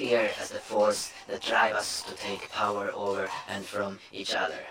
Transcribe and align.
Fear 0.00 0.30
as 0.40 0.48
the 0.48 0.58
force 0.58 1.12
that 1.28 1.42
drive 1.42 1.74
us 1.74 2.02
to 2.04 2.14
take 2.14 2.50
power 2.50 2.90
over 2.94 3.28
and 3.50 3.62
from 3.62 3.98
each 4.14 4.34
other. 4.34 4.62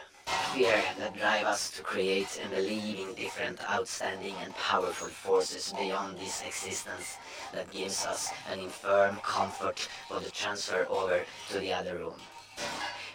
Fear 0.55 0.82
that 0.98 1.16
drive 1.16 1.46
us 1.46 1.70
to 1.78 1.83
create 1.83 2.42
and 2.42 2.50
believe 2.50 2.98
in 2.98 3.14
different 3.14 3.60
outstanding 3.70 4.34
and 4.42 4.56
powerful 4.56 5.08
forces 5.08 5.72
beyond 5.78 6.18
this 6.18 6.42
existence 6.42 7.18
that 7.54 7.70
gives 7.72 8.07
us 8.07 8.32
an 8.52 8.57
infirm 8.57 9.18
comfort 9.18 9.88
for 10.07 10.20
the 10.20 10.32
transfer 10.32 10.88
over 10.89 11.21
to 11.52 11.59
the 11.59 11.73
other 11.73 11.93
room. 12.00 12.20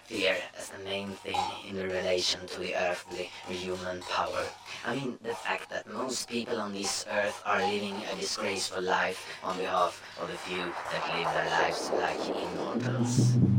Fear 0.05 0.37
as 0.59 0.69
the 0.69 0.79
main 0.85 1.09
thing 1.09 1.41
in 1.67 1.77
relation 1.77 2.47
to 2.49 2.61
the 2.61 2.75
earthly 2.77 3.31
human 3.49 4.01
power. 4.03 4.45
I 4.85 4.97
mean 4.97 5.19
the 5.23 5.35
fact 5.35 5.71
that 5.71 5.91
most 5.91 6.29
people 6.29 6.61
on 6.61 6.75
this 6.75 7.07
earth 7.11 7.43
are 7.47 7.61
living 7.61 7.97
a 8.13 8.17
disgraceful 8.17 8.83
life 8.83 9.25
on 9.43 9.57
behalf 9.57 10.03
of 10.21 10.31
the 10.31 10.37
few 10.37 10.59
that 10.93 11.17
live 11.17 11.33
their 11.33 11.51
lives 11.51 11.91
like 11.95 12.21
immortals. 12.29 13.54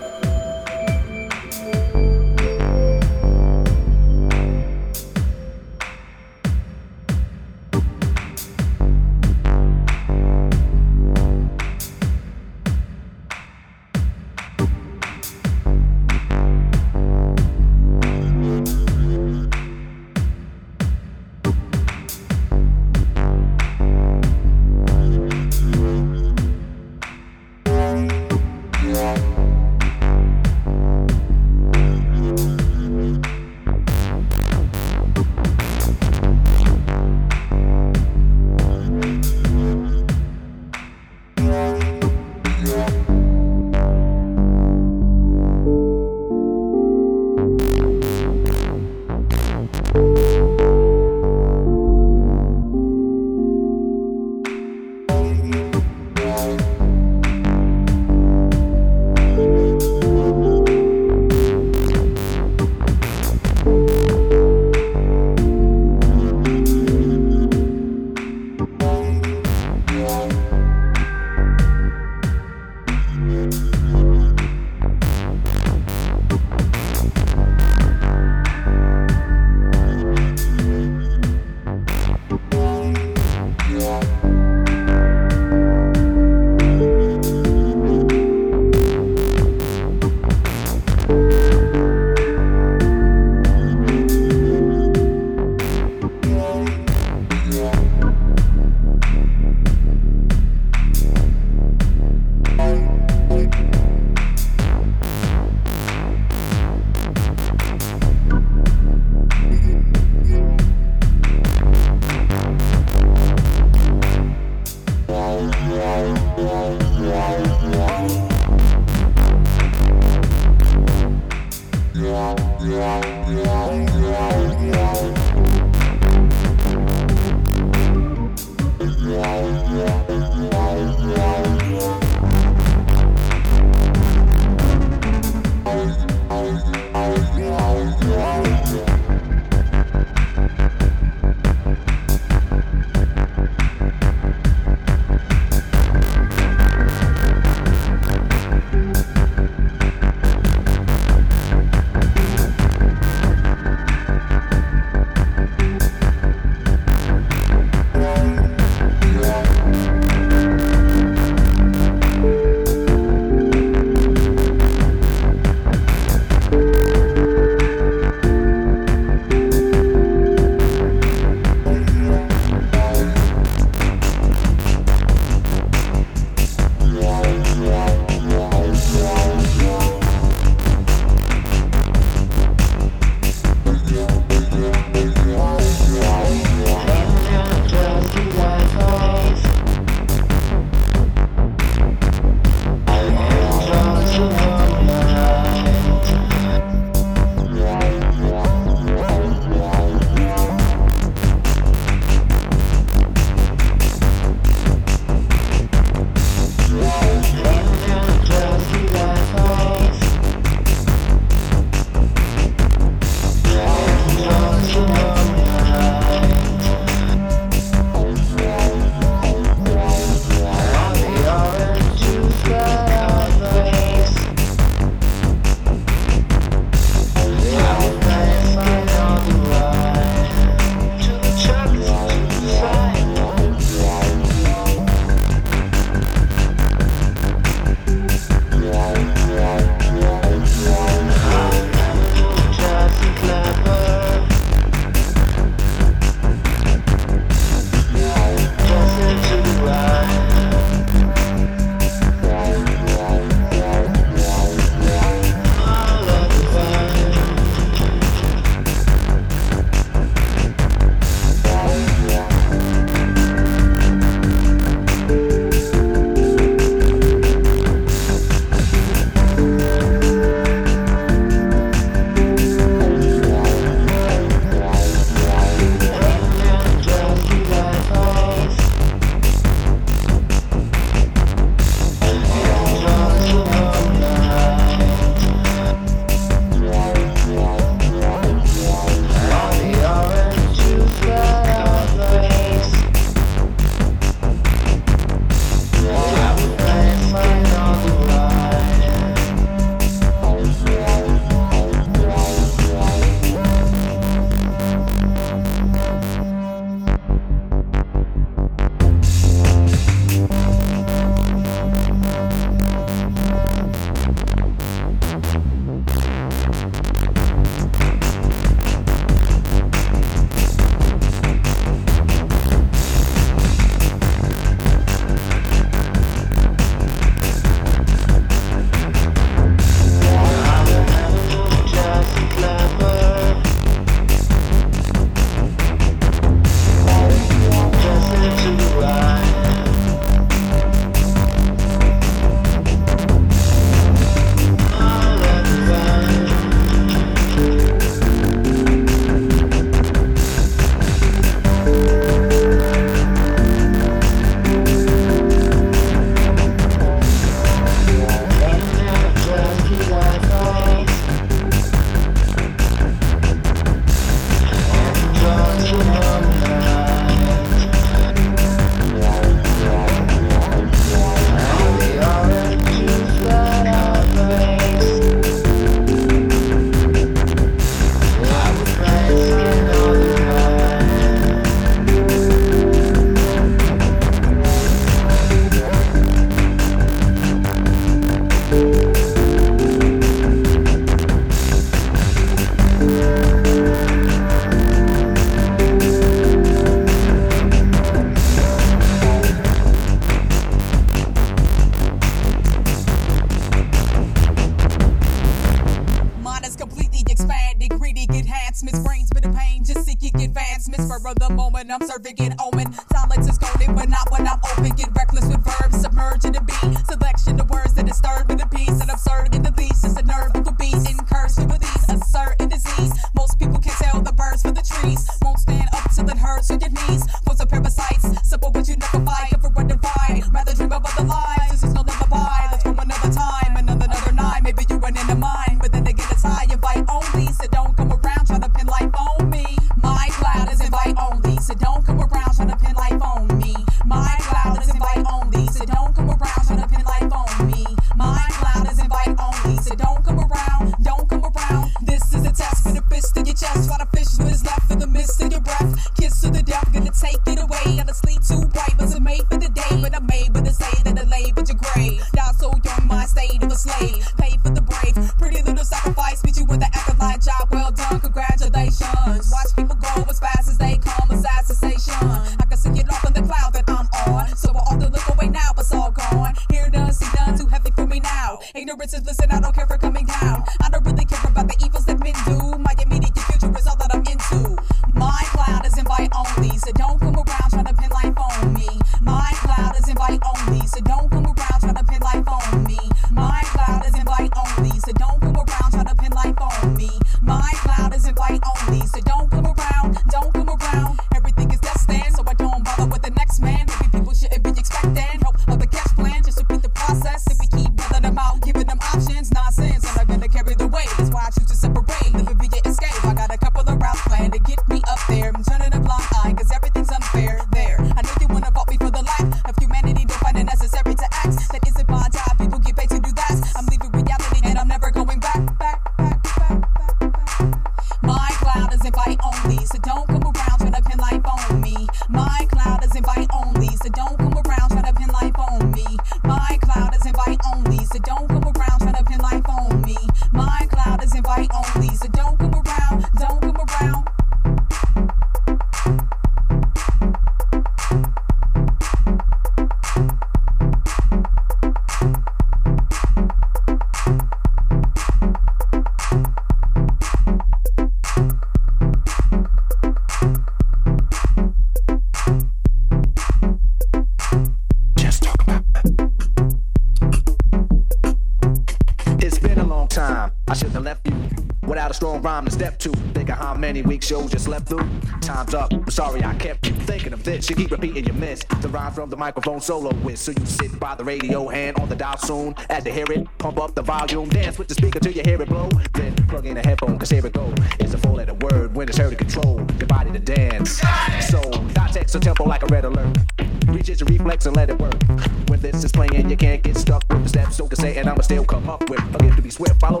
slept 574.51 574.67
through? 574.67 574.89
Time's 575.21 575.53
up. 575.53 575.71
I'm 575.71 575.89
sorry 575.89 576.21
I 576.25 576.33
kept 576.33 576.67
you 576.67 576.73
thinking 576.73 577.13
of 577.13 577.23
this. 577.23 577.49
You 577.49 577.55
keep 577.55 577.71
repeating 577.71 578.03
your 578.03 578.15
miss. 578.15 578.43
The 578.59 578.67
rhyme 578.67 578.91
from 578.91 579.09
the 579.09 579.15
microphone 579.15 579.61
solo 579.61 579.93
with. 580.03 580.19
So 580.19 580.33
you 580.33 580.45
sit 580.45 580.77
by 580.77 580.93
the 580.95 581.05
radio 581.05 581.47
hand 581.47 581.77
on 581.77 581.87
the 581.87 581.95
dial 581.95 582.17
soon. 582.17 582.53
As 582.69 582.85
you 582.85 582.91
hear 582.91 583.09
it, 583.11 583.25
pump 583.37 583.59
up 583.59 583.75
the 583.75 583.81
volume. 583.81 584.27
Dance 584.27 584.57
with 584.57 584.67
the 584.67 584.73
speaker 584.73 584.99
till 584.99 585.13
you 585.13 585.21
hear 585.23 585.41
it 585.41 585.47
blow. 585.47 585.69
Then 585.93 586.13
plug 586.27 586.45
in 586.47 586.57
a 586.57 586.61
headphone, 586.61 586.99
cause 586.99 587.09
here 587.09 587.25
it 587.25 587.31
go. 587.31 587.53
It's 587.79 587.93
a 587.93 587.97
full 587.97 588.15
letter 588.15 588.33
word 588.33 588.75
when 588.75 588.89
it's 588.89 588.97
heard 588.97 589.11
to 589.11 589.15
control. 589.15 589.65
Your 589.79 589.87
body 589.87 590.11
to 590.11 590.19
dance. 590.19 590.81
So, 591.29 591.39
dot 591.71 591.93
text 591.93 592.15
a 592.15 592.19
tempo 592.19 592.43
like 592.43 592.63
a 592.63 592.67
red 592.67 592.83
alert. 592.83 593.19
Reach 593.67 593.87
your 593.87 593.97
reflex 594.05 594.47
and 594.47 594.55
let 594.57 594.69
it 594.69 594.77
work. 594.79 595.01
When 595.47 595.61
this 595.61 595.81
is 595.85 595.93
playing, 595.93 596.29
you 596.29 596.35
can't 596.35 596.61
get 596.61 596.75
stuck 596.75 597.07
with 597.09 597.23
the 597.23 597.29
steps. 597.29 597.55
So 597.55 597.67
can 597.67 597.77
say, 597.77 597.95
and 597.97 598.09
I'ma 598.09 598.21
still 598.21 598.43
come 598.43 598.69
up 598.69 598.89
with. 598.89 598.99
Again, 599.15 599.33
to 599.37 599.41
be 599.41 599.49
swift, 599.49 599.79
follow 599.79 600.00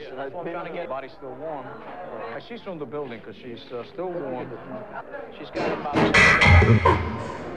just 0.00 0.10
been 0.10 0.18
recent. 0.18 0.34
That's 0.34 0.34
what 0.34 0.46
I'm 0.46 0.52
trying 0.52 0.72
to 0.72 0.78
get. 0.78 0.88
Body's 0.88 1.12
still 1.16 1.34
warm. 1.34 1.66
She's 2.48 2.60
from 2.62 2.78
the 2.78 2.86
building 2.86 3.20
because 3.20 3.36
she's 3.36 3.60
uh, 3.72 3.84
still 3.92 4.10
warm. 4.10 4.50
She's 5.38 5.50
got 5.50 5.78
about 5.78 7.46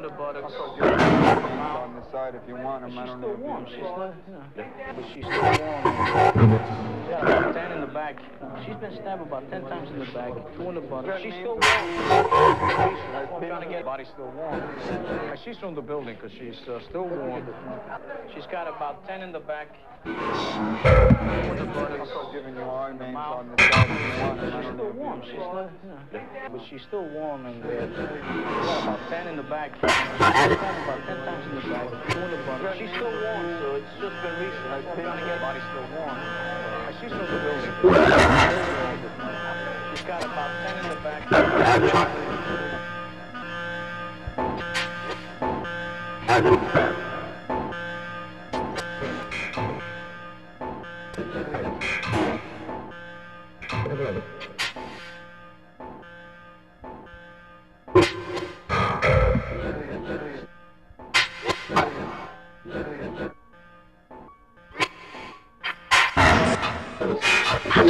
10 0.00 0.06
in 0.06 0.08
the 0.08 0.08
back. 0.08 0.08
Two 0.08 0.08
in 0.08 0.08
the 0.08 0.08
buttocks. 0.10 0.44
I'm 0.44 0.50
still 0.50 0.76
giving 0.76 0.98
you 0.98 1.04
our 1.04 1.36
names 1.36 1.60
on 1.60 1.94
the 1.96 2.04
side 2.12 2.34
if 2.34 2.42
you 2.48 2.54
want 2.56 2.82
them. 2.82 2.98
I 2.98 3.02
She's 3.04 3.10
don't 3.10 3.20
still 3.20 3.36
know. 3.36 3.44
warm. 3.44 3.66
She's 3.66 3.74
still, 3.76 4.14
you 4.26 4.32
know, 4.32 4.42
but 4.96 5.04
she's 5.14 5.24
still 5.24 5.42
warm. 5.42 5.82
She's 7.00 7.10
got 7.10 7.22
about 7.26 7.54
10 7.54 7.72
in 7.72 7.80
the 7.80 7.86
back. 7.92 8.16
She's 8.64 8.76
been 8.76 8.94
stabbed 8.94 9.22
about 9.22 9.50
10 9.50 9.62
times 9.62 9.90
in 9.90 9.98
the 9.98 10.04
back. 10.06 10.32
Two 10.56 10.68
in 10.68 10.74
the 10.74 10.80
buttocks. 10.80 11.22
She's 11.22 11.34
still 11.34 11.58
warm. 11.58 11.60
That's 11.60 13.30
what 13.30 13.42
I'm 13.42 13.48
trying 13.48 13.62
to 13.62 13.68
get. 13.68 13.84
Body's 13.84 14.08
still 14.14 14.30
warm. 14.30 14.62
She's 15.44 15.56
from 15.58 15.74
the 15.74 15.82
building 15.82 16.14
because 16.16 16.32
she's 16.38 16.56
uh, 16.68 16.80
still 16.88 17.06
warm. 17.08 17.46
She's 18.34 18.46
got 18.46 18.68
about 18.68 19.06
10 19.08 19.22
in 19.22 19.32
the 19.32 19.40
back. 19.40 19.68
Two 20.04 20.10
in 20.12 20.16
the 20.16 20.22
I'm 21.60 21.74
buttocks. 21.74 22.08
still 22.08 22.32
giving 22.32 22.54
you 22.56 22.62
our 22.62 22.92
names 22.94 23.16
on 23.16 23.50
the 23.54 23.62
side 23.62 23.90
if 23.90 24.00
you 24.00 24.22
want 24.22 24.40
them. 24.40 24.46
I 24.46 24.60
She's 24.60 24.64
don't 24.64 24.74
still 24.74 24.86
know. 24.94 25.00
warm. 25.00 25.20
She's 25.22 25.30
still, 25.32 25.70
you 25.84 25.88
know, 25.90 26.48
but 26.52 26.60
she's 26.70 26.82
still 26.88 27.04
warm 27.10 27.44
and 27.46 27.62
uh, 27.64 27.68
she's 27.68 27.96
got 27.96 28.82
about 28.82 29.10
10 29.10 29.26
in 29.28 29.36
the 29.36 29.42
back. 29.42 29.72
She's 29.90 30.56
stabbed 30.56 30.78
about 30.84 31.00
10 31.06 31.16
times 31.26 31.44
in 31.46 31.52
the 31.54 31.60
back. 31.70 31.86
Two 32.10 32.20
in 32.20 32.30
the 32.30 32.36
buttocks. 32.46 32.78
She's 32.78 32.90
still 32.90 33.10
warm, 33.10 33.46
so 33.60 33.66
it's 33.76 33.92
just 34.00 34.16
been 34.22 34.36
recent. 34.38 34.64
Trying. 34.94 35.40
Body's 35.40 35.66
still 35.70 35.86
warm. 35.98 36.16
She's 37.00 37.10
the 37.10 37.16
building. 37.18 37.74
She's 39.90 40.04
got 40.06 40.22
about 40.24 40.50
10 40.66 40.78
in 40.78 40.86
the 40.90 40.96
back. 41.02 41.22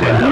Of 0.03 0.31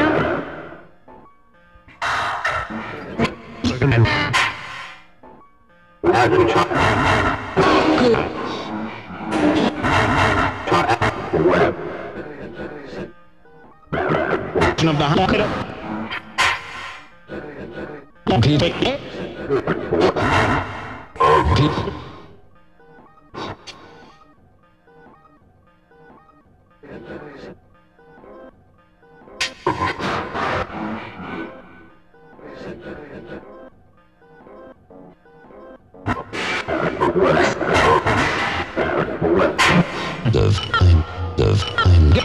Divine, 40.32 41.04
divine. 41.36 42.16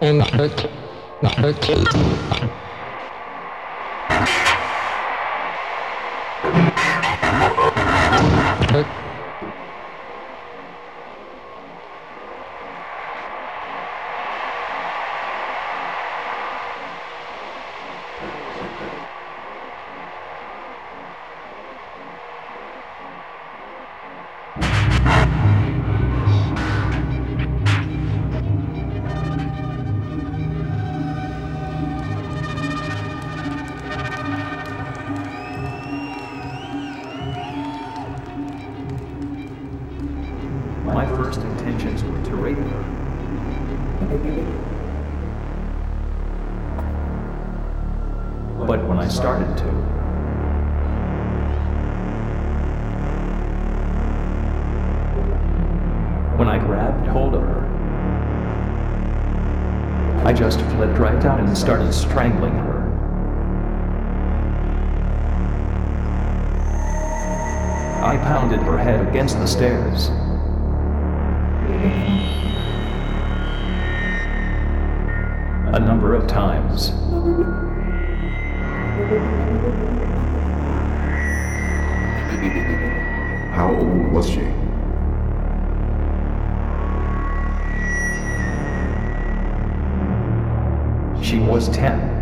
And 0.00 0.22
hurt. 0.22 0.60
Hurt. 8.70 9.03
My 40.84 41.06
first 41.06 41.40
intentions 41.40 42.04
were 42.04 42.22
to 42.24 42.36
rape 42.36 42.58
her. 42.58 42.84
But 48.66 48.86
when 48.86 48.98
I 48.98 49.08
started 49.08 49.56
to, 49.58 49.64
when 56.36 56.48
I 56.48 56.58
grabbed 56.58 57.06
hold 57.06 57.34
of 57.34 57.42
her, 57.42 57.64
I 60.24 60.32
just 60.32 60.60
flipped 60.60 60.98
right 60.98 61.24
out 61.24 61.40
and 61.40 61.56
started 61.56 61.92
strangling 61.92 62.54
her. 62.54 62.82
I 68.04 68.18
pounded 68.18 68.60
her 68.60 68.76
head 68.78 69.06
against 69.08 69.38
the 69.38 69.46
stairs. 69.46 70.10
A 75.74 75.80
number 75.80 76.14
of 76.14 76.26
times. 76.26 76.90
How 83.54 83.74
old 83.74 84.12
was 84.12 84.28
she? 84.28 84.40
She 91.22 91.38
was 91.38 91.68
10. 91.70 92.13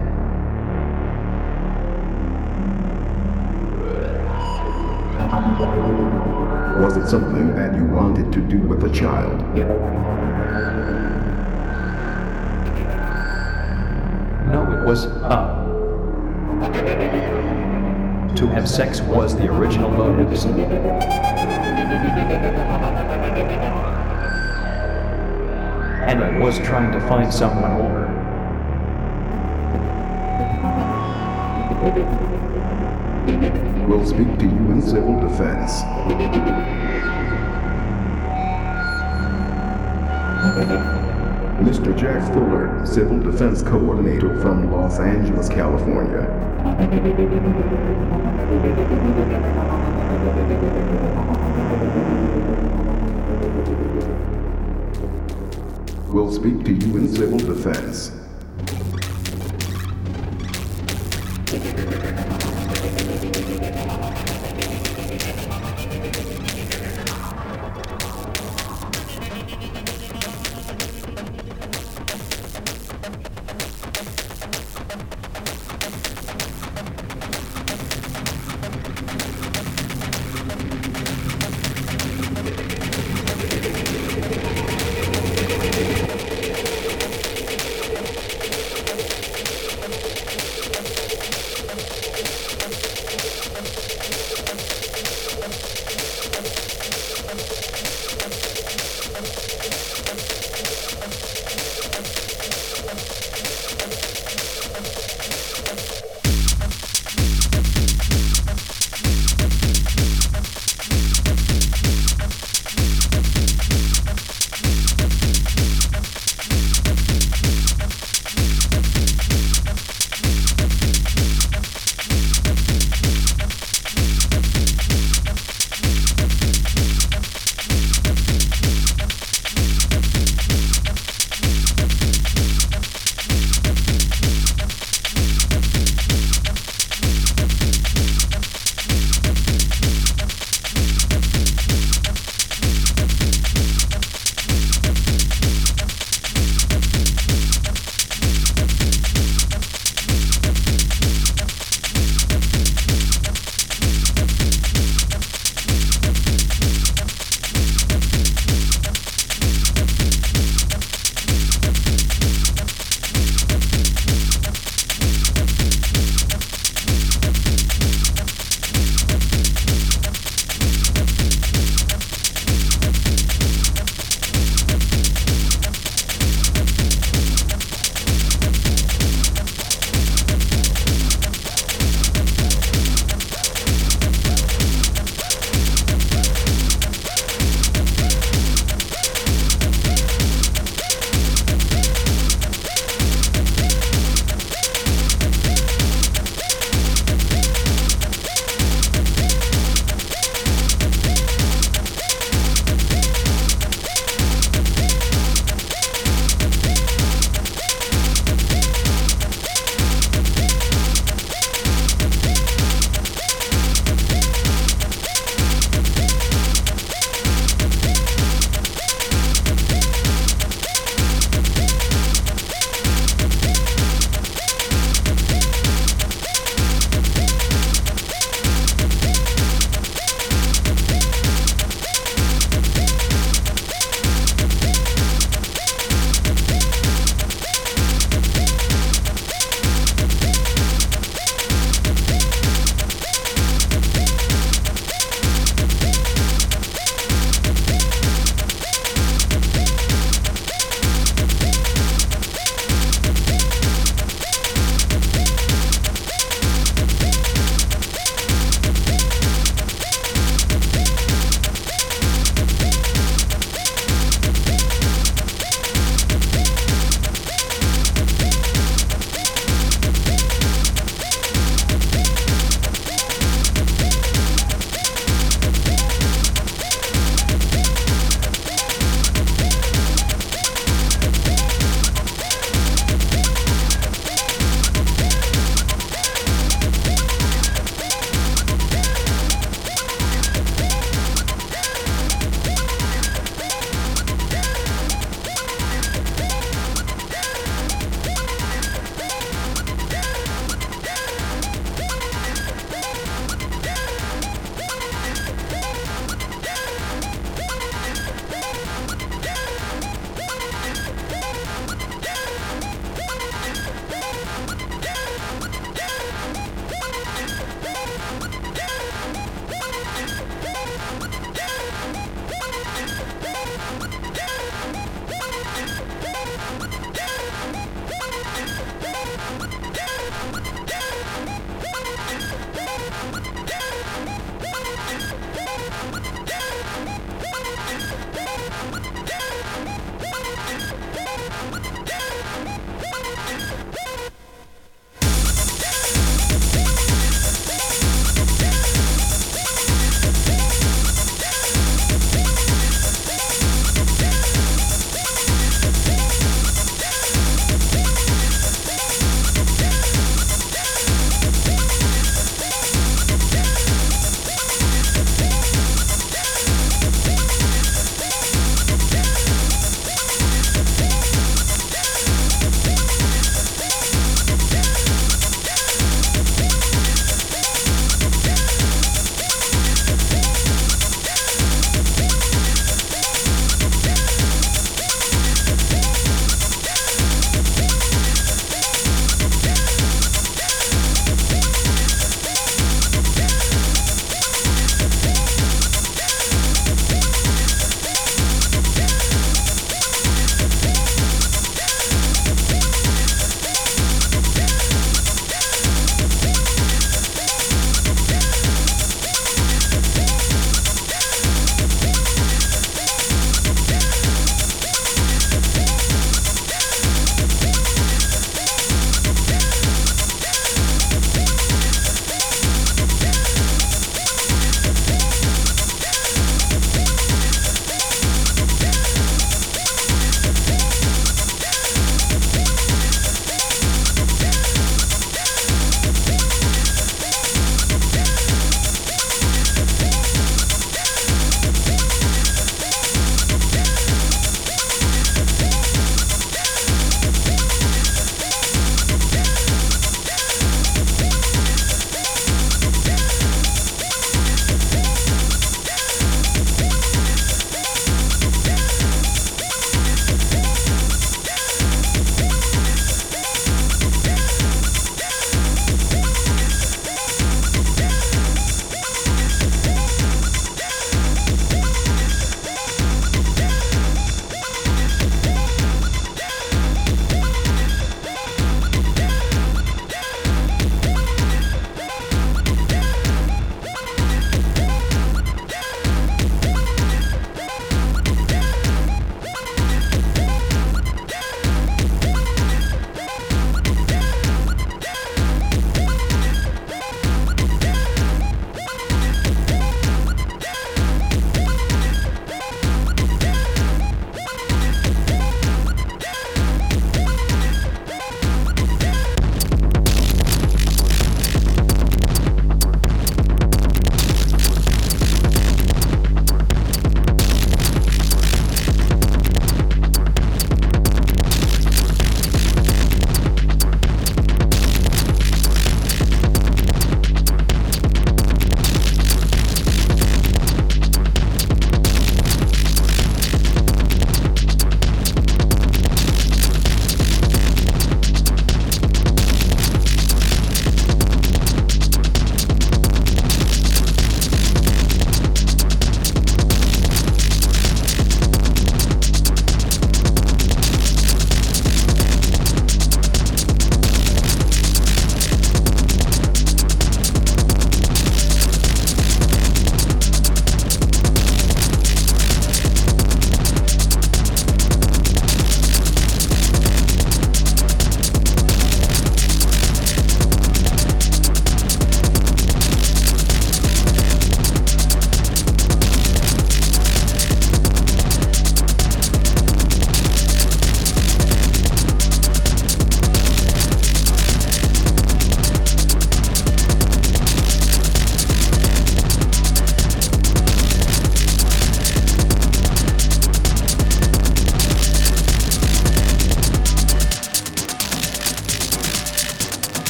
Something 7.06 7.54
that 7.56 7.74
you 7.76 7.84
wanted 7.84 8.32
to 8.32 8.40
do 8.40 8.58
with 8.58 8.84
a 8.84 8.88
child? 8.88 9.38
No, 14.48 14.62
it 14.72 14.86
was 14.86 15.06
uh 15.06 15.58
To 18.34 18.46
have 18.46 18.68
sex 18.68 19.02
was 19.02 19.36
the 19.36 19.48
original 19.48 19.90
motive. 19.90 20.32
And 26.08 26.24
I 26.24 26.38
was 26.38 26.58
trying 26.60 26.92
to 26.92 27.00
find 27.08 27.32
someone 27.32 27.72
older. 27.72 28.08
We'll 33.86 34.06
speak 34.06 34.38
to 34.38 34.44
you 34.44 34.70
in 34.70 34.80
civil 34.80 35.20
defense. 35.20 36.81
Mr. 40.52 41.96
Jack 41.96 42.32
Fuller, 42.34 42.84
Civil 42.84 43.20
Defense 43.20 43.62
Coordinator 43.62 44.38
from 44.42 44.70
Los 44.70 44.98
Angeles, 45.00 45.48
California. 45.48 46.28
will 56.12 56.30
speak 56.30 56.62
to 56.66 56.72
you 56.72 56.98
in 56.98 57.08
civil 57.08 57.38
defense. 57.38 58.21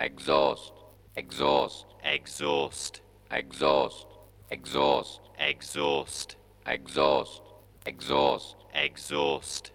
exhaust, 0.00 0.72
exhaust, 1.14 1.84
exhaust, 2.02 3.02
exhaust, 3.30 4.06
exhaust, 4.50 5.20
exhaust, 5.38 6.36
exhaust, 6.66 7.42
exhaust, 8.74 9.70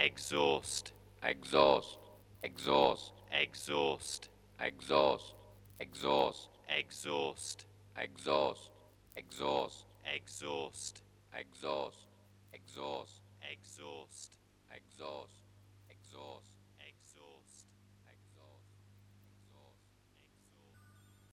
exhaust, 2.43 3.09
exhaust, 4.59 5.33
exhaust, 5.79 6.49
exhaust 6.69 7.66
exhaust, 7.97 8.69
exhaust, 9.15 9.85
exhaust, 10.05 11.01
exhaust, 11.33 11.97
exhaust, 12.53 13.21
exhaust, 13.41 14.31
exhaust, 14.71 15.41
exhaust. 15.89 16.46